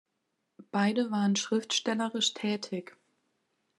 [0.71, 2.97] Beide waren schriftstellerisch tätig.